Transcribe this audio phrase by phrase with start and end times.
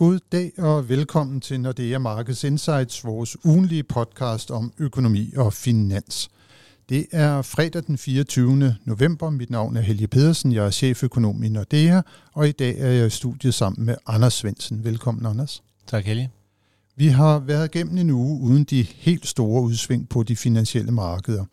[0.00, 6.30] God dag og velkommen til Nordea Markets Insights, vores ugenlige podcast om økonomi og finans.
[6.88, 8.76] Det er fredag den 24.
[8.84, 9.30] november.
[9.30, 10.52] Mit navn er Helge Pedersen.
[10.52, 12.00] Jeg er cheføkonom i Nordea,
[12.32, 14.84] og i dag er jeg i studiet sammen med Anders Svensen.
[14.84, 15.62] Velkommen, Anders.
[15.86, 16.30] Tak, Helge.
[16.96, 21.44] Vi har været igennem en uge uden de helt store udsving på de finansielle markeder.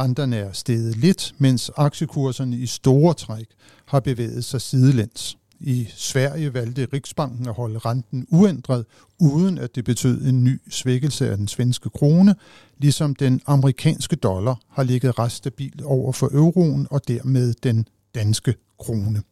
[0.00, 3.46] Renterne er steget lidt, mens aktiekurserne i store træk
[3.86, 5.36] har bevæget sig sidelæns.
[5.64, 8.84] I Sverige valgte Riksbanken at holde renten uændret,
[9.20, 12.34] uden at det betød en ny svækkelse af den svenske krone,
[12.78, 19.22] ligesom den amerikanske dollar har ligget reststabilt over for euroen og dermed den danske krone.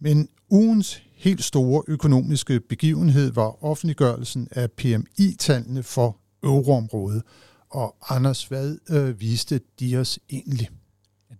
[0.00, 7.22] Men ugens helt store økonomiske begivenhed var offentliggørelsen af PMI-tallene for euroområdet.
[7.70, 10.68] Og Anders, hvad øh, viste de os egentlig?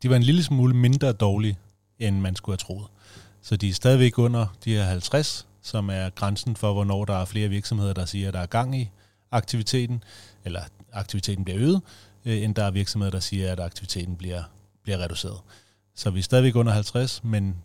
[0.02, 1.58] De var en lille smule mindre dårlige,
[1.98, 2.91] end man skulle have troet.
[3.42, 7.24] Så de er stadigvæk under de her 50, som er grænsen for, hvornår der er
[7.24, 8.90] flere virksomheder, der siger, at der er gang i
[9.30, 10.04] aktiviteten,
[10.44, 10.60] eller
[10.92, 11.82] aktiviteten bliver øget,
[12.24, 14.42] øh, end der er virksomheder, der siger, at aktiviteten bliver,
[14.82, 15.38] bliver reduceret.
[15.94, 17.56] Så vi er stadigvæk under 50, men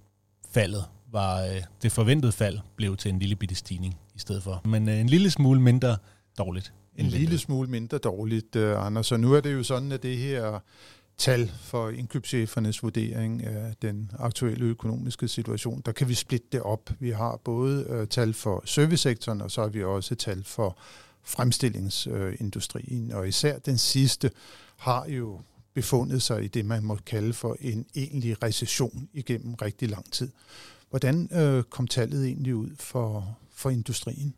[0.52, 4.62] faldet var, øh, det forventede fald blev til en lille bitte stigning i stedet for.
[4.66, 5.98] Men øh, en lille smule mindre
[6.38, 6.74] dårligt.
[6.96, 9.12] En lille smule mindre dårligt, Anders.
[9.12, 10.60] Og nu er det jo sådan, at det her
[11.18, 15.82] tal for indkøbschefernes vurdering af den aktuelle økonomiske situation.
[15.86, 16.90] Der kan vi splitte det op.
[17.00, 20.78] Vi har både øh, tal for servicesektoren, og så har vi også tal for
[21.24, 23.12] fremstillingsindustrien.
[23.12, 24.32] Og især den sidste
[24.78, 25.42] har jo
[25.74, 30.32] befundet sig i det, man må kalde for en egentlig recession igennem rigtig lang tid.
[30.90, 34.34] Hvordan øh, kom tallet egentlig ud for, for industrien?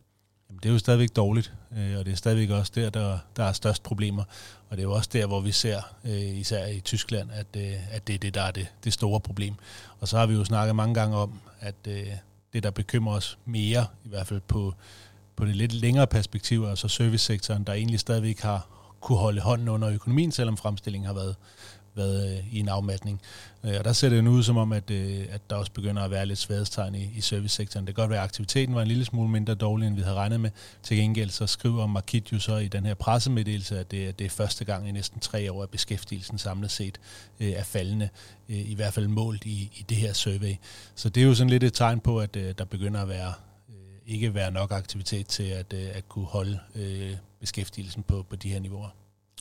[0.50, 3.44] Jamen, det er jo stadigvæk dårligt, øh, og det er stadigvæk også der, der, der
[3.44, 4.24] er størst problemer.
[4.68, 7.94] Og det er jo også der, hvor vi ser, øh, især i Tyskland, at, øh,
[7.94, 9.54] at det er det, der er det, det store problem.
[10.00, 12.06] Og så har vi jo snakket mange gange om, at øh,
[12.52, 14.74] det, der bekymrer os mere, i hvert fald på,
[15.36, 18.66] på det lidt længere perspektiv, altså servicesektoren, der egentlig stadigvæk har
[19.00, 21.36] kunne holde hånden under økonomien, selvom fremstillingen har været,
[21.94, 23.20] været øh, i en afmatning.
[23.64, 26.02] Øh, og der ser det jo ud som om, at, øh, at der også begynder
[26.02, 27.86] at være lidt svadestegn i, i servicesektoren.
[27.86, 30.16] Det kan godt være, at aktiviteten var en lille smule mindre dårlig, end vi havde
[30.16, 30.50] regnet med.
[30.82, 34.30] Til gengæld så skriver Markit jo så i den her pressemeddelelse, at det, det er
[34.30, 37.00] første gang i næsten tre år, at beskæftigelsen samlet set
[37.40, 38.08] øh, er faldende,
[38.48, 40.54] øh, i hvert fald målt i, i det her survey.
[40.94, 43.32] Så det er jo sådan lidt et tegn på, at øh, der begynder at være
[43.68, 43.74] øh,
[44.06, 48.48] ikke være nok aktivitet til at, øh, at kunne holde øh, beskæftigelsen på, på de
[48.48, 48.88] her niveauer.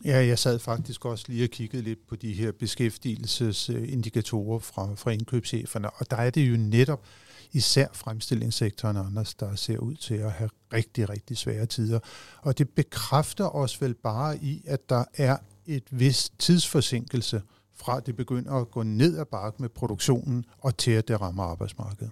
[0.05, 5.11] Ja, jeg sad faktisk også lige og kiggede lidt på de her beskæftigelsesindikatorer fra, fra
[5.11, 7.05] indkøbscheferne, og der er det jo netop
[7.51, 11.99] især fremstillingssektoren, Anders, der ser ud til at have rigtig, rigtig svære tider.
[12.41, 17.41] Og det bekræfter os vel bare i, at der er et vis tidsforsinkelse
[17.75, 21.43] fra det begynder at gå ned ad bakke med produktionen og til at det rammer
[21.43, 22.11] arbejdsmarkedet.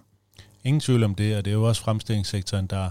[0.64, 2.90] Ingen tvivl om det, og det er jo også fremstillingssektoren, der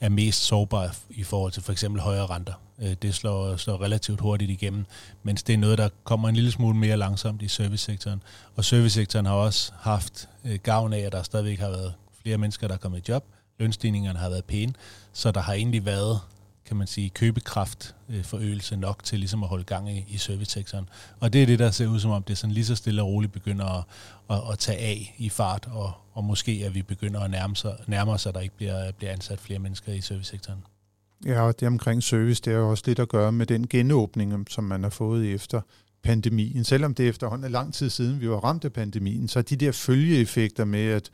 [0.00, 2.52] er mest sårbare i forhold til for eksempel højere renter.
[2.82, 4.84] Øh, det slår, slår relativt hurtigt igennem,
[5.22, 8.22] mens det er noget, der kommer en lille smule mere langsomt i servicesektoren.
[8.56, 12.68] Og servicesektoren har også haft øh, gavn af, at der stadigvæk har været flere mennesker,
[12.68, 13.24] der er kommet i job.
[13.58, 14.72] Lønstigningerne har været pæne,
[15.12, 16.20] så der har egentlig været
[16.68, 20.88] kan man sige, købekraft øh, forøgelse nok til ligesom at holde gang i, i servicesektoren.
[21.20, 23.02] Og det er det, der ser ud som om, det er sådan lige så stille
[23.02, 23.84] og roligt begynder at,
[24.30, 27.76] at, at tage af i fart, og, og måske at vi begynder at nærme, sig,
[27.86, 30.58] nærme os, at der ikke bliver, bliver ansat flere mennesker i servicesektoren.
[31.26, 34.46] Ja, og det omkring service, det har jo også lidt at gøre med den genåbning,
[34.50, 35.60] som man har fået efter
[36.02, 36.64] pandemien.
[36.64, 39.72] Selvom det efterhånden er lang tid siden, vi var ramt af pandemien, så de der
[39.72, 41.10] følgeeffekter med, at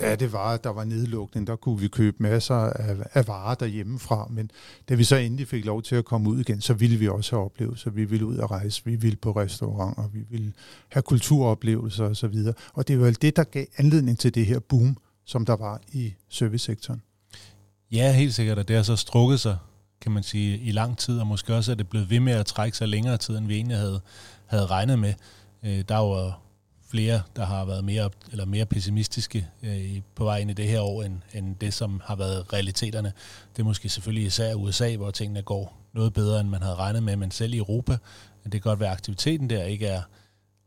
[0.00, 3.54] da det var, at der var nedlukning, der kunne vi købe masser af, af varer
[3.54, 4.50] derhjemmefra, men
[4.88, 7.36] da vi så endelig fik lov til at komme ud igen, så ville vi også
[7.36, 7.90] have oplevelser.
[7.90, 10.52] Vi ville ud og rejse, vi ville på restauranter, vi ville
[10.88, 12.34] have kulturoplevelser osv.
[12.72, 16.14] Og det var det, der gav anledning til det her boom, som der var i
[16.28, 17.02] servicesektoren.
[17.92, 19.58] Ja, helt sikkert, og det har så strukket sig,
[20.00, 22.46] kan man sige, i lang tid, og måske også er det blevet ved med at
[22.46, 24.00] trække sig længere tid, end vi egentlig havde,
[24.46, 25.14] havde regnet med.
[25.62, 26.40] Øh, der var
[26.96, 30.80] flere, der har været mere, eller mere pessimistiske øh, på vej ind i det her
[30.80, 33.12] år, end, end det, som har været realiteterne.
[33.56, 37.02] Det er måske selvfølgelig især USA, hvor tingene går noget bedre, end man havde regnet
[37.02, 37.96] med, men selv i Europa,
[38.44, 40.02] det kan godt være, at aktiviteten der ikke er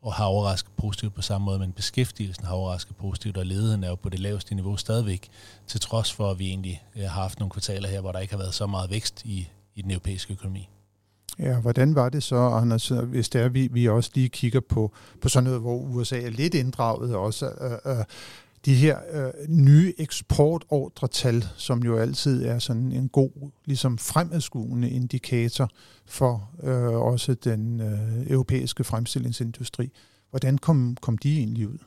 [0.01, 3.89] og har overrasket positivt på samme måde, men beskæftigelsen har overrasket positivt, og ledigheden er
[3.89, 5.29] jo på det laveste niveau stadigvæk,
[5.67, 8.33] til trods for, at vi egentlig øh, har haft nogle kvartaler her, hvor der ikke
[8.33, 10.69] har været så meget vækst i, i den europæiske økonomi.
[11.39, 14.91] Ja, hvordan var det så, Anders, hvis det er, vi, vi også lige kigger på,
[15.21, 18.06] på sådan noget, hvor USA er lidt inddraget også, øh, øh,
[18.65, 25.69] de her øh, nye eksportordretal, som jo altid er sådan en god, ligesom fremadskuende indikator
[26.06, 29.92] for øh, også den øh, europæiske fremstillingsindustri.
[30.30, 31.77] Hvordan kom, kom de egentlig ud?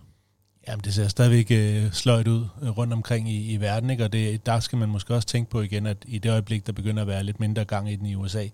[0.68, 4.04] Jamen, det ser stadigvæk øh, sløjt ud øh, rundt omkring i, i verden, ikke?
[4.04, 6.72] og det, der skal man måske også tænke på igen, at i det øjeblik, der
[6.72, 8.46] begynder at være lidt mindre gang i den i USA,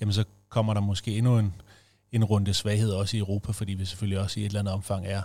[0.00, 0.24] jamen så
[0.54, 1.54] kommer der måske endnu en,
[2.12, 5.06] en runde svaghed også i Europa, fordi vi selvfølgelig også i et eller andet omfang
[5.06, 5.22] er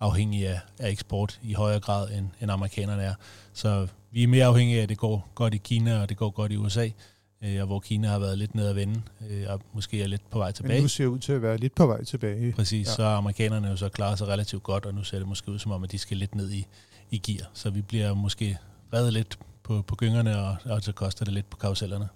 [0.00, 3.14] afhængige af, af eksport i højere grad, end, end amerikanerne er.
[3.52, 6.30] Så vi er mere afhængige af, at det går godt i Kina, og det går
[6.30, 6.88] godt i USA,
[7.44, 10.30] øh, og hvor Kina har været lidt ned at vende, øh, og måske er lidt
[10.30, 10.74] på vej tilbage.
[10.74, 12.52] Men nu ser ud til at være lidt på vej tilbage.
[12.52, 12.92] Præcis, ja.
[12.92, 15.72] så amerikanerne jo så klarer sig relativt godt, og nu ser det måske ud som
[15.72, 16.66] om, at de skal lidt ned i,
[17.10, 17.50] i gear.
[17.52, 18.58] Så vi bliver måske
[18.92, 22.08] reddet lidt på, på gyngerne, og, og så koster det lidt på karusellerne.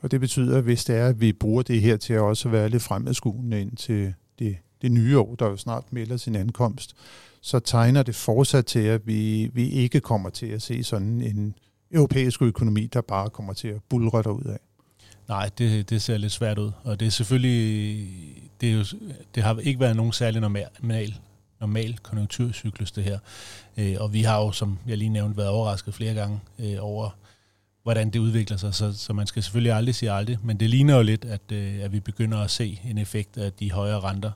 [0.00, 2.48] Og det betyder, at hvis det er, at vi bruger det her til at også
[2.48, 6.96] være lidt fremadskuende ind til det, det nye år, der jo snart melder sin ankomst,
[7.40, 11.54] så tegner det fortsat til, at vi, vi ikke kommer til at se sådan en
[11.90, 14.58] europæisk økonomi, der bare kommer til at bulre derud af.
[15.28, 18.08] Nej, det, det ser lidt svært ud, og det er selvfølgelig,
[18.60, 18.84] det, er jo,
[19.34, 21.14] det har ikke været nogen særlig normal,
[21.60, 23.18] normal konjunkturcyklus det her,
[23.76, 27.10] øh, og vi har jo, som jeg lige nævnte, været overrasket flere gange øh, over,
[27.88, 30.96] hvordan det udvikler sig, så, så man skal selvfølgelig aldrig sige aldrig, men det ligner
[30.96, 34.30] jo lidt, at, øh, at vi begynder at se en effekt af de højere renter,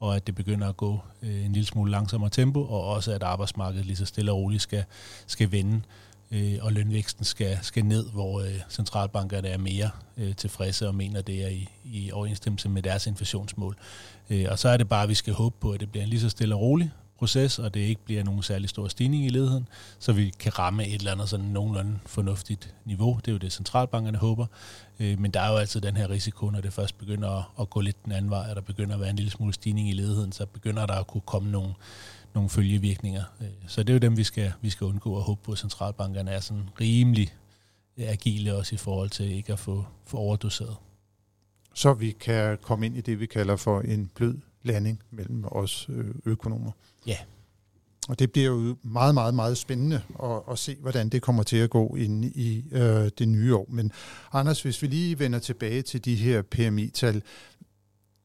[0.00, 3.22] og at det begynder at gå øh, en lille smule langsommere tempo, og også at
[3.22, 4.84] arbejdsmarkedet lige så stille og roligt skal,
[5.26, 5.80] skal vende
[6.30, 11.22] øh, og lønvæksten skal, skal ned, hvor øh, centralbankerne er mere øh, tilfredse og mener,
[11.22, 13.76] det er i, i overensstemmelse med deres inflationsmål.
[14.30, 16.10] Øh, og så er det bare, at vi skal håbe på, at det bliver en
[16.10, 19.28] lige så stille og rolig proces, og det ikke bliver nogen særlig stor stigning i
[19.28, 19.68] ledigheden,
[19.98, 23.16] så vi kan ramme et eller andet sådan nogenlunde fornuftigt niveau.
[23.16, 24.46] Det er jo det, centralbankerne håber.
[25.00, 27.70] Øh, men der er jo altid den her risiko, når det først begynder at, at
[27.70, 29.92] gå lidt den anden vej, og der begynder at være en lille smule stigning i
[29.92, 31.74] ledigheden, så begynder der at kunne komme nogle
[32.34, 33.24] nogle følgevirkninger.
[33.40, 35.58] Øh, så det er jo dem, vi skal, vi skal undgå og håbe på, at
[35.58, 37.34] centralbankerne er sådan rimelig
[37.96, 40.76] øh, agile også i forhold til ikke at få, få overdoseret.
[41.74, 45.86] Så vi kan komme ind i det, vi kalder for en blød landing mellem os
[45.88, 46.70] øh, økonomer.
[47.06, 47.16] Ja.
[48.08, 51.56] Og det bliver jo meget, meget, meget spændende at, at se, hvordan det kommer til
[51.56, 53.66] at gå ind i øh, det nye år.
[53.68, 53.92] Men
[54.32, 57.22] Anders, hvis vi lige vender tilbage til de her PMI-tal,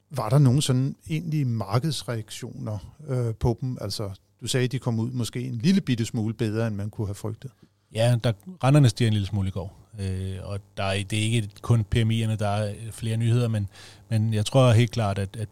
[0.10, 3.78] var der nogen sådan egentlige markedsreaktioner øh, på dem?
[3.82, 6.90] Altså, du sagde, at de kom ud måske en lille bitte smule bedre, end man
[6.90, 7.52] kunne have frygtet.
[7.96, 8.34] Ja, der
[8.64, 9.80] renderne stiger en lille smule i går.
[10.00, 13.68] Øh, og der er, det er ikke kun PMI'erne, der er flere nyheder, men,
[14.10, 15.50] men jeg tror helt klart, at, at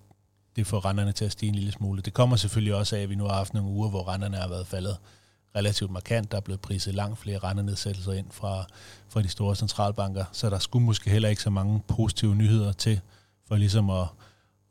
[0.56, 2.02] det får renderne til at stige en lille smule.
[2.02, 4.48] Det kommer selvfølgelig også af, at vi nu har haft nogle uger, hvor renderne har
[4.48, 4.98] været faldet
[5.56, 6.32] relativt markant.
[6.32, 8.66] Der er blevet priset langt flere rendenedsættelser ind fra,
[9.10, 13.02] fra de store centralbanker, så der skulle måske heller ikke så mange positive nyheder til,
[13.48, 14.08] for ligesom at,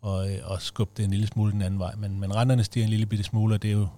[0.00, 1.94] og, at og skubbe det en lille smule den anden vej.
[1.94, 3.88] Men, men renterne stiger en lille bitte smule, og det er jo,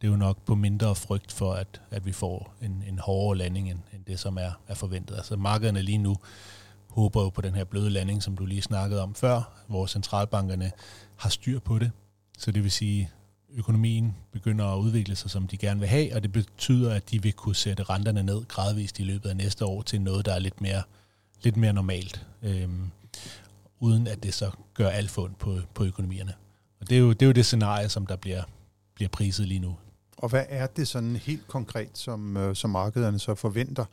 [0.00, 3.38] det er jo nok på mindre frygt for, at, at vi får en, en hårdere
[3.38, 5.16] landing, end, end det, som er, er forventet.
[5.16, 6.16] Altså markederne lige nu
[6.96, 10.72] håber jo på den her bløde landing, som du lige snakkede om før, hvor centralbankerne
[11.16, 11.90] har styr på det.
[12.38, 13.10] Så det vil sige,
[13.54, 17.22] økonomien begynder at udvikle sig, som de gerne vil have, og det betyder, at de
[17.22, 20.38] vil kunne sætte renterne ned gradvist i løbet af næste år til noget, der er
[20.38, 20.82] lidt mere,
[21.42, 22.26] lidt mere normalt.
[22.42, 22.90] Øhm,
[23.80, 26.34] uden at det så gør alt fund på, på økonomierne.
[26.80, 28.42] Og det er, jo, det er jo det scenarie, som der bliver,
[28.94, 29.76] bliver priset lige nu.
[30.16, 33.84] Og hvad er det sådan helt konkret, som, øh, som markederne så forventer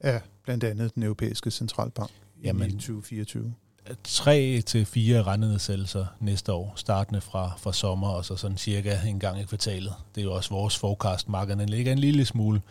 [0.00, 2.10] af blandt andet den europæiske centralbank
[2.44, 3.54] Jamen, i 2024?
[4.04, 9.20] Tre til fire rentenedsættelser næste år, startende fra, fra sommer og så sådan cirka en
[9.20, 9.92] gang i kvartalet.
[10.14, 11.28] Det er jo også vores forecast.
[11.28, 12.62] Markederne ligger en lille smule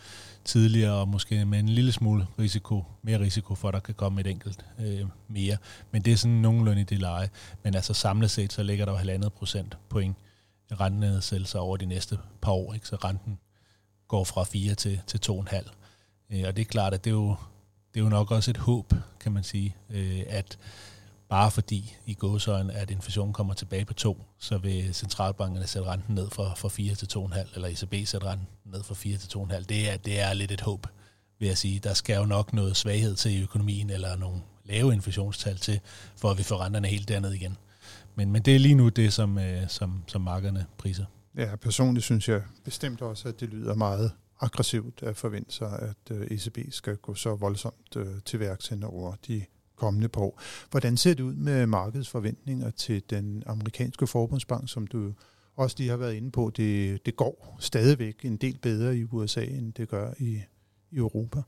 [0.44, 4.20] tidligere, og måske med en lille smule risiko, mere risiko for, at der kan komme
[4.20, 5.56] et enkelt øh, mere.
[5.90, 7.30] Men det er sådan nogenlunde i det leje.
[7.62, 10.16] Men altså samlet set, så ligger der jo halvandet procent point
[10.72, 12.74] rentenedsættelser over de næste par år.
[12.74, 12.88] Ikke?
[12.88, 13.38] Så renten
[14.08, 15.70] går fra 4 til, til 2,5.
[16.30, 17.36] Øh, og det er klart, at det er, jo,
[17.94, 20.58] det er jo nok også et håb, kan man sige, øh, at
[21.28, 26.14] bare fordi i gåsøjen, at inflationen kommer tilbage på 2, så vil centralbankerne sætte renten
[26.14, 29.64] ned fra, fra 4 til 2,5, eller ECB sætte renten ned fra 4 til 2,5.
[29.68, 30.86] Det er, det er lidt et håb,
[31.38, 31.78] vil jeg sige.
[31.78, 35.80] Der skal jo nok noget svaghed til i økonomien, eller nogle lave inflationstal til,
[36.16, 37.56] for at vi får renterne helt derned igen.
[38.14, 41.04] Men, men det er lige nu det, som, øh, som, som markederne priser.
[41.36, 44.12] Ja, personligt synes jeg bestemt også, at det lyder meget
[44.44, 48.72] aggressivt øh, at øh, forvente sig, at ECB skal gå så voldsomt øh, til værks
[48.82, 49.44] over de
[49.76, 50.40] kommende par år.
[50.70, 55.12] Hvordan ser det ud med markedets forventninger til den amerikanske forbundsbank, som du
[55.56, 56.50] også lige har været inde på?
[56.56, 60.42] Det, det går stadigvæk en del bedre i USA, end det gør i,
[60.90, 61.42] i Europa.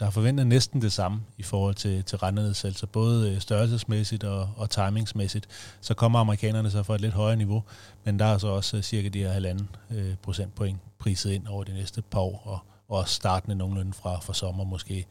[0.00, 4.50] Der er forventet næsten det samme i forhold til, til rentenedsættelser, både øh, størrelsesmæssigt og,
[4.56, 5.48] og timingsmæssigt.
[5.80, 7.62] Så kommer amerikanerne så fra et lidt højere niveau,
[8.04, 11.64] men der er så også øh, cirka de her halvanden øh, procentpoint priset ind over
[11.64, 12.58] de næste par år, og
[12.90, 15.06] og startende nogenlunde fra, fra sommer, måske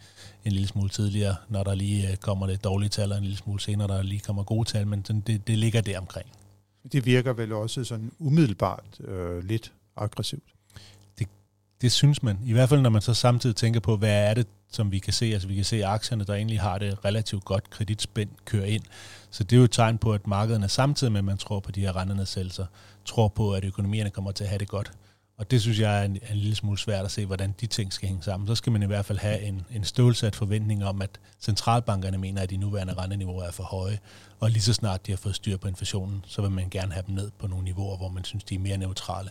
[0.46, 3.60] en lille smule tidligere, når der lige kommer det dårlige tal, og en lille smule
[3.60, 6.28] senere, der lige kommer gode tal, men det, det ligger der omkring.
[6.92, 10.44] Det virker vel også sådan umiddelbart øh, lidt aggressivt?
[11.82, 12.40] Det synes man.
[12.46, 15.14] I hvert fald, når man så samtidig tænker på, hvad er det, som vi kan
[15.14, 15.26] se.
[15.26, 18.84] Altså vi kan se, at aktierne, der egentlig har det relativt godt kreditspænd, kører ind.
[19.32, 21.72] Så det er jo et tegn på, at markederne samtidig med, at man tror på
[21.72, 22.66] de her rentenedsættelser,
[23.06, 24.92] tror på, at økonomierne kommer til at have det godt.
[25.38, 27.94] Og det synes jeg er en, en lille smule svært at se, hvordan de ting
[27.94, 28.48] skal hænge sammen.
[28.48, 32.42] Så skal man i hvert fald have en, en stålsat forventning om, at centralbankerne mener,
[32.42, 34.00] at de nuværende renteniveauer er for høje,
[34.40, 37.04] og lige så snart de har fået styr på inflationen, så vil man gerne have
[37.08, 39.30] dem ned på nogle niveauer, hvor man synes, de er mere neutrale.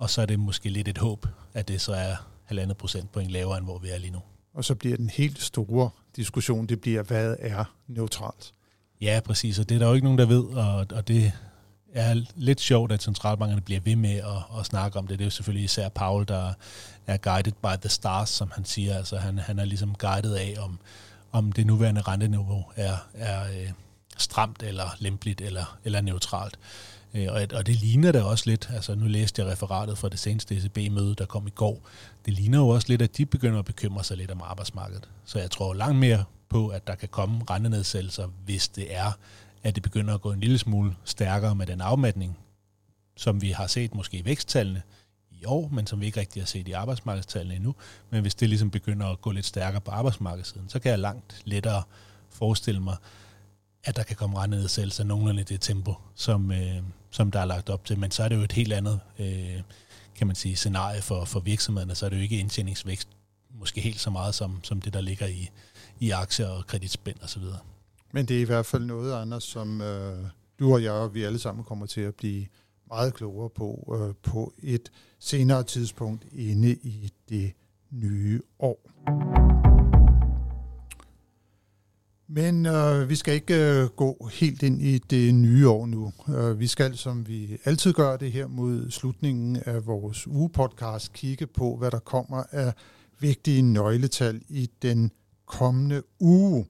[0.00, 3.58] Og så er det måske lidt et håb, at det så er halvandet procentpoint lavere,
[3.58, 4.20] end hvor vi er lige nu.
[4.54, 8.52] Og så bliver den helt store diskussion, det bliver, hvad er neutralt?
[9.00, 11.32] Ja, præcis, og det er der jo ikke nogen, der ved, og, og det
[11.92, 15.18] er lidt sjovt, at centralbankerne bliver ved med at, at snakke om det.
[15.18, 16.52] Det er jo selvfølgelig især Paul, der
[17.06, 18.96] er guided by the stars, som han siger.
[18.96, 20.78] Altså han, han er ligesom guidet af, om,
[21.32, 23.70] om det nuværende renteniveau er, er øh,
[24.16, 26.58] stramt eller lempeligt eller, eller neutralt.
[27.14, 30.18] Øh, og, og det ligner da også lidt, altså nu læste jeg referatet fra det
[30.18, 31.88] seneste ECB-møde, der kom i går.
[32.26, 35.08] Det ligner jo også lidt, at de begynder at bekymre sig lidt om arbejdsmarkedet.
[35.24, 39.12] Så jeg tror langt mere på, at der kan komme rentenedsættelser, hvis det er,
[39.62, 42.38] at det begynder at gå en lille smule stærkere med den afmatning,
[43.16, 44.82] som vi har set måske i væksttallene
[45.30, 47.74] i år, men som vi ikke rigtig har set i arbejdsmarkedstallene endnu.
[48.10, 51.42] Men hvis det ligesom begynder at gå lidt stærkere på arbejdsmarkedssiden, så kan jeg langt
[51.44, 51.82] lettere
[52.30, 52.96] forestille mig,
[53.84, 57.70] at der kan komme rentenedsættelser nogenlunde i det tempo, som, øh, som der er lagt
[57.70, 57.98] op til.
[57.98, 59.62] Men så er det jo et helt andet, øh,
[60.14, 61.94] kan man sige, scenarie for, for virksomhederne.
[61.94, 63.08] Så er det jo ikke indtjeningsvækst
[63.50, 65.50] måske helt så meget som, som det, der ligger i,
[66.00, 67.42] i aktier og kreditspænd osv.
[68.12, 70.24] Men det er i hvert fald noget, Anders, som øh,
[70.58, 72.46] du og jeg og vi alle sammen kommer til at blive
[72.88, 77.52] meget klogere på øh, på et senere tidspunkt inde i det
[77.90, 79.69] nye år.
[82.32, 86.12] Men øh, vi skal ikke øh, gå helt ind i det nye år nu.
[86.28, 91.46] Øh, vi skal, som vi altid gør det her mod slutningen af vores ugepodcast, kigge
[91.46, 92.72] på, hvad der kommer af
[93.18, 95.10] vigtige nøgletal i den
[95.46, 96.66] kommende uge.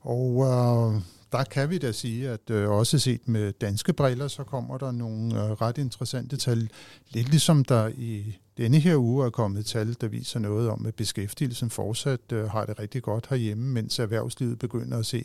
[0.00, 1.00] Og øh,
[1.32, 4.92] der kan vi da sige, at øh, også set med danske briller, så kommer der
[4.92, 6.70] nogle øh, ret interessante tal.
[7.10, 10.94] Lidt ligesom der i denne her uge er kommet tal, der viser noget om, at
[10.94, 15.24] beskæftigelsen fortsat øh, har det rigtig godt herhjemme, mens erhvervslivet begynder at se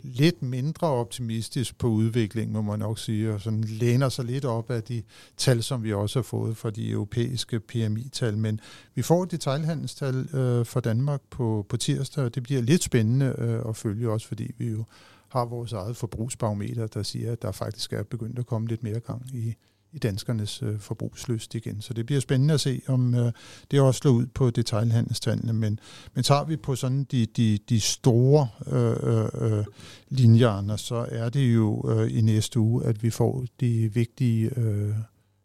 [0.00, 4.70] lidt mindre optimistisk på udviklingen, må man nok sige, og sådan læner sig lidt op
[4.70, 5.02] af de
[5.36, 8.38] tal, som vi også har fået fra de europæiske PMI-tal.
[8.38, 8.60] Men
[8.94, 13.34] vi får et detaljhandelstal øh, for Danmark på, på tirsdag, og det bliver lidt spændende
[13.38, 14.84] øh, at følge også, fordi vi jo
[15.28, 19.00] har vores eget forbrugsbarometer, der siger, at der faktisk er begyndt at komme lidt mere
[19.00, 19.54] gang i,
[19.96, 21.80] i danskernes øh, forbrugslyst igen.
[21.80, 23.32] Så det bliver spændende at se, om øh,
[23.70, 25.52] det også slår ud på detaljhandelstallene.
[25.52, 25.80] Men,
[26.14, 29.64] men tager vi på sådan de, de, de store øh, øh, øh
[30.08, 34.94] linjer, så er det jo øh, i næste uge, at vi får de vigtige øh,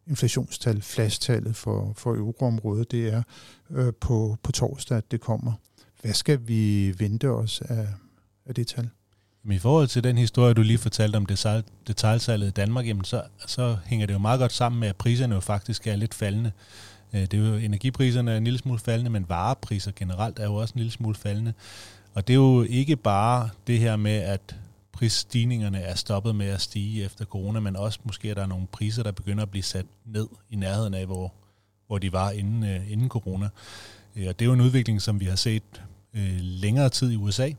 [0.06, 2.90] inflationstal, flashtallet for, for euroområdet.
[2.90, 3.22] Det er
[3.70, 5.52] øh, på, på torsdag, at det kommer.
[6.02, 7.88] Hvad skal vi vente os af,
[8.46, 8.90] af det tal?
[9.44, 11.26] Men i forhold til den historie, du lige fortalte om
[11.86, 15.34] detaljsalget i Danmark, jamen så, så hænger det jo meget godt sammen med, at priserne
[15.34, 16.52] jo faktisk er lidt faldende.
[17.12, 20.54] Øh, det er jo, energipriserne er en lille smule faldende, men varepriser generelt er jo
[20.54, 21.52] også en lille smule faldende.
[22.14, 24.56] Og det er jo ikke bare det her med, at
[24.92, 28.66] prisstigningerne er stoppet med at stige efter corona, men også måske, at der er nogle
[28.66, 31.32] priser, der begynder at blive sat ned i nærheden af, hvor,
[31.86, 33.48] hvor de var inden, øh, inden corona.
[34.16, 35.82] Øh, og det er jo en udvikling, som vi har set
[36.40, 37.50] længere tid i USA,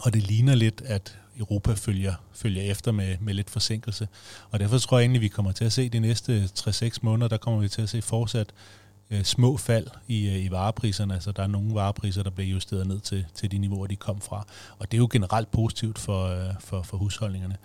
[0.00, 4.08] og det ligner lidt, at Europa følger, følger efter med, med lidt forsinkelse.
[4.50, 7.36] Og derfor tror jeg egentlig, vi kommer til at se de næste 3-6 måneder, der
[7.36, 8.52] kommer vi til at se fortsat
[9.10, 11.14] øh, små fald i, øh, i varepriserne.
[11.14, 14.20] Altså der er nogle varepriser, der bliver justeret ned til, til de niveauer, de kom
[14.20, 14.46] fra.
[14.78, 17.56] Og det er jo generelt positivt for, øh, for, for husholdningerne.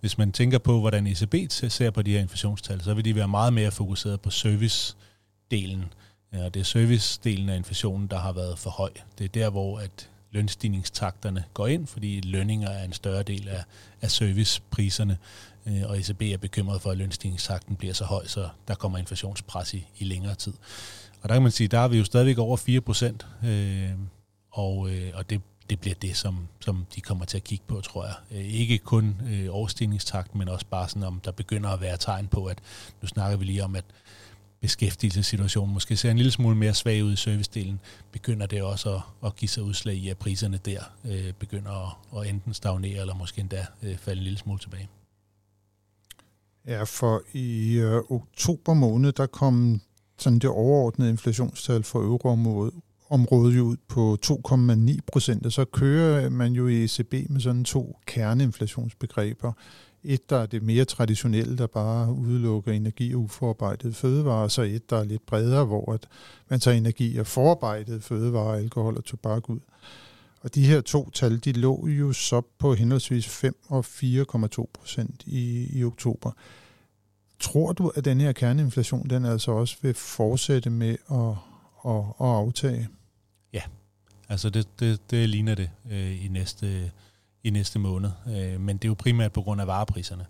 [0.00, 3.28] Hvis man tænker på, hvordan ECB ser på de her inflationstal, så vil de være
[3.28, 5.92] meget mere fokuseret på servicedelen.
[6.32, 8.90] Ja, det er servicedelen af inflationen, der har været for høj.
[9.18, 13.64] Det er der, hvor at lønstigningstakterne går ind, fordi lønninger er en større del af,
[14.02, 15.18] af servicepriserne,
[15.66, 19.74] øh, og ECB er bekymret for, at lønstigningstakten bliver så høj, så der kommer inflationspres
[19.74, 20.52] i, i længere tid.
[21.22, 23.90] Og der kan man sige, der er vi jo stadigvæk over 4 procent, øh,
[24.50, 27.80] og, øh, og det, det bliver det, som, som de kommer til at kigge på,
[27.80, 28.14] tror jeg.
[28.30, 32.28] Øh, ikke kun øh, overstigningstakten, men også bare sådan, om der begynder at være tegn
[32.28, 32.58] på, at
[33.02, 33.84] nu snakker vi lige om, at
[34.60, 37.80] beskæftigelsessituationen måske ser en lille smule mere svag ud i servicedelen,
[38.12, 42.20] begynder det også at, at give sig udslag i, at priserne der øh, begynder at,
[42.20, 44.88] at enten stagnere, eller måske endda øh, falde en lille smule tilbage.
[46.66, 49.80] Ja, for i øh, oktober måned, der kom
[50.18, 52.74] sådan det overordnede inflationstal for euroområdet
[53.10, 57.64] området jo ud på 2,9 procent, og så kører man jo i ECB med sådan
[57.64, 59.52] to kerneinflationsbegreber.
[60.04, 64.62] Et, der er det mere traditionelle, der bare udelukker energi og uforarbejdet fødevarer, og så
[64.62, 66.08] et, der er lidt bredere, hvor at
[66.48, 69.60] man tager energi og forarbejdet fødevarer, alkohol og tobak ud.
[70.42, 75.22] Og de her to tal, de lå jo så på henholdsvis 5 og 4,2 procent
[75.26, 76.32] i, i oktober.
[77.40, 81.36] Tror du, at den her kerneinflation, den altså også vil fortsætte med at,
[81.90, 82.88] at, at aftage?
[83.52, 83.62] Ja,
[84.28, 86.90] altså det, det, det ligner det øh, i, næste,
[87.44, 88.10] i næste måned.
[88.26, 90.26] Øh, men det er jo primært på grund af varepriserne.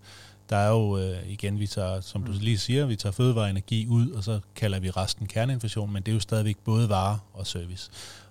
[0.51, 2.39] Der er jo øh, igen, vi tager, som du mm.
[2.39, 6.03] lige siger, vi tager fødevare og energi ud, og så kalder vi resten kerneinflation, men
[6.03, 7.91] det er jo stadigvæk både varer og service.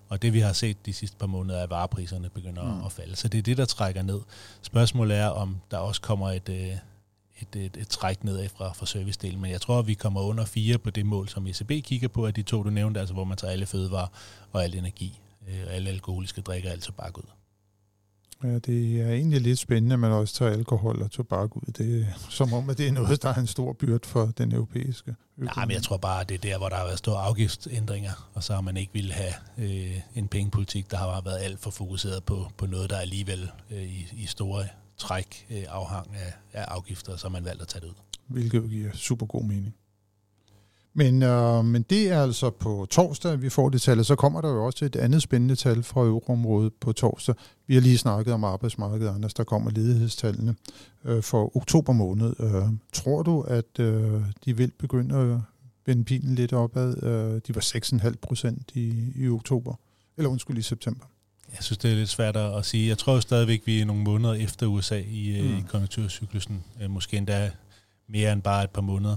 [0.09, 2.85] Og det vi har set de sidste par måneder, er, at varepriserne begynder mm.
[2.85, 3.15] at falde.
[3.15, 4.19] Så det er det, der trækker ned.
[4.61, 6.55] Spørgsmålet er, om der også kommer et, øh,
[7.39, 9.41] et, et, et træk nedad fra, fra servicedelen.
[9.41, 12.25] Men jeg tror, at vi kommer under fire på det mål, som ECB kigger på,
[12.25, 14.07] at de to, du nævnte, altså hvor man tager alle fødevarer
[14.51, 17.38] og al energi, øh, og alle alkoholiske drikker, altså bare ud.
[18.43, 21.71] Ja, det er egentlig lidt spændende, at man også tager alkohol og tobak ud.
[21.77, 24.51] Det er som om, at det er noget, der er en stor byrde for den
[24.51, 25.55] europæiske økonomi.
[25.55, 28.43] Nej, men jeg tror bare, det er der, hvor der har været store afgiftsændringer, og
[28.43, 32.23] så har man ikke ville have øh, en pengepolitik, der har været alt for fokuseret
[32.23, 34.65] på, på noget, der alligevel øh, i, i store
[34.97, 37.93] træk øh, afhang af, af afgifter, så har man valgt at tage det ud.
[38.27, 39.75] Hvilket giver super god mening.
[40.93, 44.41] Men, øh, men det er altså på torsdag, vi får det tal, og så kommer
[44.41, 47.35] der jo også et andet spændende tal fra euroområdet på torsdag.
[47.67, 50.55] Vi har lige snakket om arbejdsmarkedet, Anders, der kommer ledighedstallene
[51.05, 52.33] øh, for oktober måned.
[52.39, 55.39] Øh, tror du, at øh, de vil begynde at
[55.85, 57.03] vende pilen lidt opad?
[57.03, 57.61] Øh, de var
[58.09, 59.73] 6,5 procent i, i oktober,
[60.17, 61.05] eller undskyld, i september.
[61.51, 62.87] Jeg synes, det er lidt svært at sige.
[62.87, 65.57] Jeg tror jo stadigvæk, vi er nogle måneder efter USA i, øh, mm.
[65.57, 66.63] i konjunkturcyklusen.
[66.81, 67.51] Øh, måske endda
[68.07, 69.15] mere end bare et par måneder.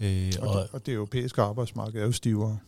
[0.00, 2.58] Øh, og, og, det, og det europæiske arbejdsmarked er jo stivere.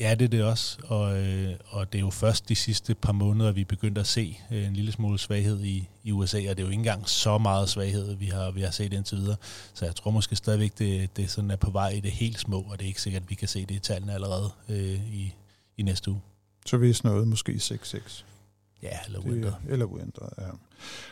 [0.00, 3.12] Ja, det er det også, og, øh, og det er jo først de sidste par
[3.12, 6.58] måneder, vi begyndte at se øh, en lille smule svaghed i, i USA, og det
[6.58, 9.36] er jo ikke engang så meget svaghed, vi har, vi har set indtil videre.
[9.74, 12.60] Så jeg tror måske stadigvæk, det, det sådan er på vej i det helt små,
[12.60, 15.34] og det er ikke sikkert, at vi kan se det i tallene allerede øh, i,
[15.76, 16.20] i næste uge.
[16.66, 18.24] Så hvis noget, måske 6-6.
[18.82, 19.56] Ja, eller uændret.
[19.64, 20.44] Det, eller uændret, ja.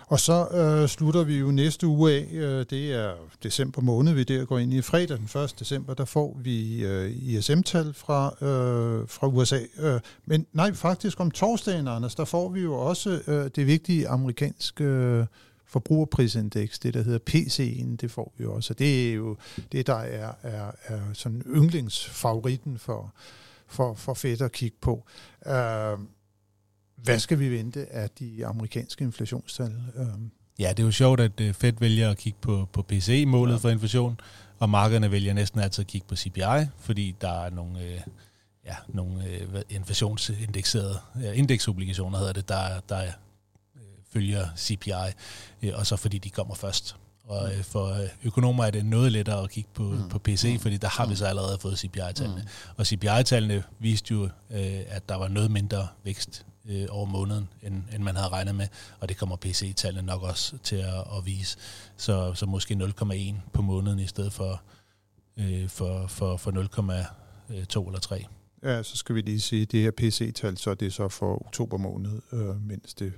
[0.06, 4.24] Og så øh, slutter vi jo næste uge af, øh, det er december måned, vi
[4.24, 5.54] der går ind i fredag den 1.
[5.58, 9.60] december, der får vi øh, ISM-tal fra, øh, fra USA.
[9.78, 14.08] Øh, men nej, faktisk om torsdagen, Anders, der får vi jo også øh, det vigtige
[14.08, 15.26] amerikanske øh,
[15.66, 18.74] forbrugerprisindeks, det der hedder PC'en, det får vi jo også.
[18.74, 19.36] Det er jo
[19.72, 23.14] det, der er, er, er sådan yndlingsfavoritten for,
[23.66, 25.04] for, for Fed at kigge på.
[25.46, 25.98] Øh,
[27.02, 29.74] hvad skal vi vente af de amerikanske inflationstal?
[29.96, 30.30] Øhm.
[30.58, 33.58] Ja, det er jo sjovt, at øh, Fed vælger at kigge på, på PCE-målet ja.
[33.58, 34.20] for inflation,
[34.58, 38.00] og markederne vælger næsten altid at kigge på CPI, fordi der er nogle, øh,
[38.66, 43.82] ja, nogle øh, inflationsindekserede ja, indeksobligationer, hedder det, der, der øh,
[44.12, 44.90] følger CPI,
[45.62, 46.96] øh, og så fordi de kommer først.
[47.24, 50.08] Og øh, for øh, økonomer er det noget lettere at kigge på, mm.
[50.08, 50.60] på PC, mm.
[50.60, 52.42] fordi der har vi så allerede fået CPI-tallene.
[52.42, 52.74] Mm.
[52.76, 57.82] Og CPI-tallene viste jo, øh, at der var noget mindre vækst øh, over måneden, end,
[57.94, 58.68] end man havde regnet med,
[59.00, 61.58] og det kommer PC-tallene nok også til at, at vise.
[61.96, 64.62] Så, så måske 0,1 på måneden i stedet for,
[65.36, 68.24] øh, for, for, for 0,2 eller 3.
[68.62, 71.46] Ja, så skal vi lige sige, at det her PC-tal, så er det så for
[71.46, 73.12] oktober måned, øh, mens det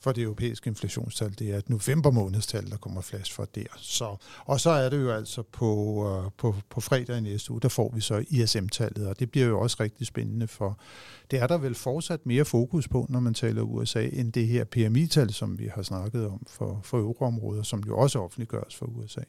[0.00, 3.66] for det europæiske inflationstal, det er et november månedstal, der kommer flash for der.
[3.76, 7.60] Så, og så er det jo altså på, øh, på, på fredag i næste uge,
[7.60, 10.78] der får vi så ISM-tallet, og det bliver jo også rigtig spændende, for
[11.30, 14.64] det er der vel fortsat mere fokus på, når man taler USA, end det her
[14.64, 19.20] PMI-tal, som vi har snakket om for, for euroområder, som jo også offentliggøres for USA.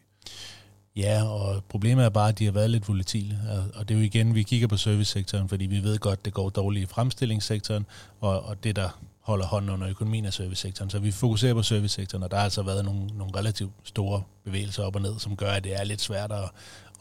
[0.96, 3.40] Ja, og problemet er bare, at de har været lidt volatile.
[3.76, 6.34] Og det er jo igen, vi kigger på servicesektoren, fordi vi ved godt, at det
[6.34, 7.86] går dårligt i fremstillingssektoren,
[8.20, 10.90] og, og det, der holder hånden under økonomien af servicesektoren.
[10.90, 14.84] Så vi fokuserer på servicesektoren, og der har altså været nogle, nogle relativt store bevægelser
[14.84, 16.50] op og ned, som gør, at det er lidt svært at,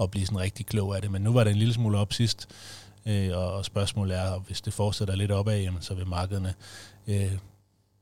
[0.01, 1.11] at blive sådan rigtig klog af det.
[1.11, 2.49] Men nu var det en lille smule op sidst,
[3.07, 6.55] øh, og spørgsmålet er, hvis det fortsætter lidt opad, jamen, så vil markederne
[7.07, 7.33] øh,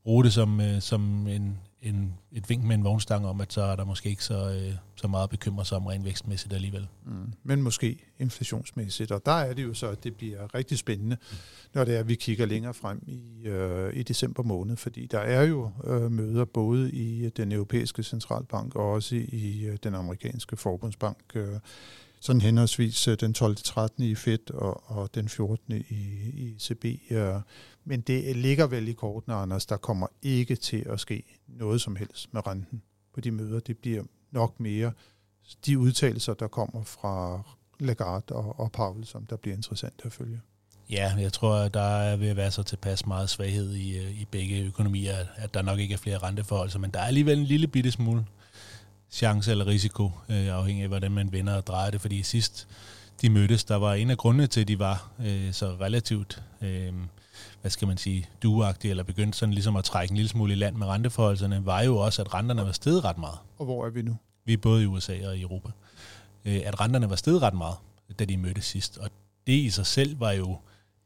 [0.03, 3.61] bruge det som, øh, som en, en, et vink med en vognstang om, at så
[3.61, 6.87] er der måske ikke så, øh, så meget bekymre sig om rent vækstmæssigt alligevel.
[7.05, 7.33] Mm.
[7.43, 11.17] Men måske inflationsmæssigt, og der er det jo så, at det bliver rigtig spændende,
[11.73, 15.19] når det er, at vi kigger længere frem i, øh, i december måned, fordi der
[15.19, 20.57] er jo øh, møder både i den europæiske centralbank og også i øh, den amerikanske
[20.57, 21.59] forbundsbank, øh,
[22.19, 23.55] sådan henholdsvis øh, den 12.
[23.55, 24.03] 13.
[24.03, 25.73] i Fed og, og den 14.
[25.73, 25.83] i,
[26.33, 27.11] i ECB.
[27.11, 27.33] Øh,
[27.85, 31.95] men det ligger vel i kortene, Anders, der kommer ikke til at ske noget som
[31.95, 32.81] helst med renten
[33.13, 33.59] på de møder.
[33.59, 34.91] Det bliver nok mere
[35.65, 37.41] de udtalelser, der kommer fra
[37.79, 40.41] Lagarde og, og Powell, som der bliver interessant at følge.
[40.89, 44.21] Ja, jeg tror, at der er ved at være så tilpas meget svaghed i, øh,
[44.21, 47.45] i begge økonomier, at der nok ikke er flere renteforhold, men der er alligevel en
[47.45, 48.25] lille bitte smule
[49.11, 52.67] chance eller risiko, øh, afhængig af, hvordan man vender og drejer det, fordi sidst
[53.21, 56.93] de mødtes, der var en af grundene til, at de var øh, så relativt, øh,
[57.61, 60.55] hvad skal man sige, duagtige, eller begyndte sådan ligesom at trække en lille smule i
[60.55, 63.37] land med renteforholdene, var jo også, at renterne var steget ret meget.
[63.57, 64.17] Og hvor er vi nu?
[64.45, 65.69] Vi er både i USA og i Europa.
[66.45, 67.75] Øh, at renterne var steget ret meget,
[68.19, 69.09] da de mødtes sidst, og
[69.47, 70.57] det i sig selv var jo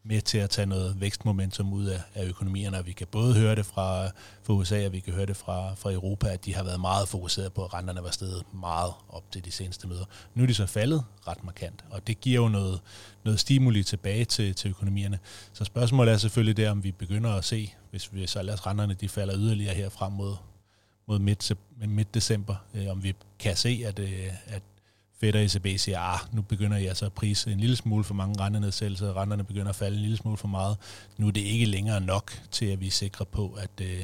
[0.03, 3.55] med til at tage noget vækstmomentum ud af, af økonomierne, og vi kan både høre
[3.55, 4.07] det fra,
[4.43, 7.07] fra USA, og vi kan høre det fra, fra Europa, at de har været meget
[7.07, 10.05] fokuseret på, at renterne var steget meget op til de seneste møder.
[10.35, 12.81] Nu er de så faldet ret markant, og det giver jo noget,
[13.23, 15.19] noget stimuli tilbage til, til økonomierne.
[15.53, 18.93] Så spørgsmålet er selvfølgelig det, om vi begynder at se, hvis vi så lader renterne
[18.93, 20.35] de falder yderligere her frem mod,
[21.07, 21.51] mod midt,
[21.87, 24.63] midt december, øh, om vi kan se, at, øh, at
[25.21, 28.39] og ECB siger, ah, nu begynder jeg så at prise en lille smule for mange
[28.41, 30.77] rentenedsættelser, renterne begynder at falde en lille smule for meget.
[31.17, 34.03] Nu er det ikke længere nok til, at vi er sikre på, at, øh,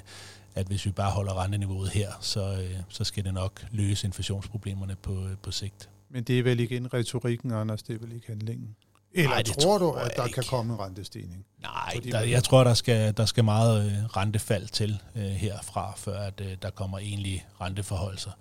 [0.55, 4.95] at hvis vi bare holder renteniveauet her, så, øh, så skal det nok løse inflationsproblemerne
[4.95, 5.89] på, øh, på sigt.
[6.09, 8.75] Men det er vel ikke en retorikken, Anders, det er vel ikke handlingen?
[9.13, 10.35] Eller Nej, tror, tror du, at der ikke.
[10.35, 11.45] kan komme en rentestigning?
[11.61, 16.19] Nej, der, jeg tror, der skal, der skal meget øh, rentefald til øh, herfra, før
[16.19, 18.31] at øh, der kommer egentlig renteforholdelser.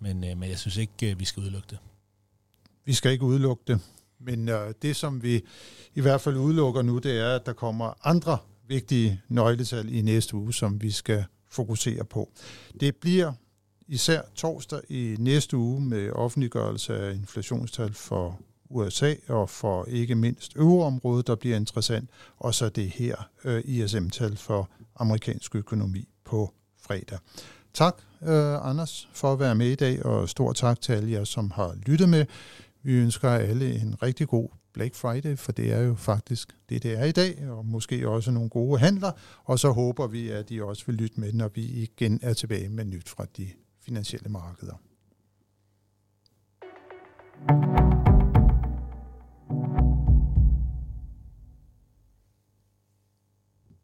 [0.00, 1.78] Men, øh, men jeg synes ikke, øh, vi skal udelukke det.
[2.84, 3.80] Vi skal ikke udelukke det,
[4.20, 5.44] men øh, det, som vi
[5.94, 10.34] i hvert fald udelukker nu, det er, at der kommer andre vigtige nøgletal i næste
[10.34, 12.30] uge, som vi skal fokusere på.
[12.80, 13.32] Det bliver
[13.88, 20.56] især torsdag i næste uge med offentliggørelse af inflationstal for USA og for ikke mindst
[20.56, 27.18] euroområdet, der bliver interessant, og så det her øh, ISM-tal for amerikansk økonomi på fredag.
[27.74, 31.24] Tak, øh, Anders, for at være med i dag, og stor tak til alle jer,
[31.24, 32.26] som har lyttet med.
[32.84, 36.98] Vi ønsker alle en rigtig god Black Friday, for det er jo faktisk det, det
[36.98, 39.12] er i dag, og måske også nogle gode handler,
[39.44, 42.68] og så håber vi, at I også vil lytte med, når vi igen er tilbage
[42.68, 43.48] med nyt fra de
[43.80, 44.74] finansielle markeder.
[47.46, 47.93] thank you